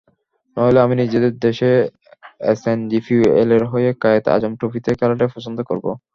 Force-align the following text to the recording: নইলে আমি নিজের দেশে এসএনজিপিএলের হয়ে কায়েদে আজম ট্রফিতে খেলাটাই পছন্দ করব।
নইলে 0.57 0.79
আমি 0.81 0.95
নিজের 1.01 1.23
দেশে 1.39 1.69
এসএনজিপিএলের 2.51 3.63
হয়ে 3.71 3.89
কায়েদে 4.01 4.29
আজম 4.35 4.53
ট্রফিতে 4.59 4.89
খেলাটাই 4.99 5.33
পছন্দ 5.35 5.57
করব। 5.69 5.85